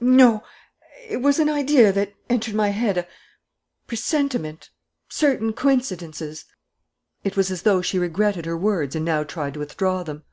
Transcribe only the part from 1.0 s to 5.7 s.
it was an idea that entered my head a presentiment... certain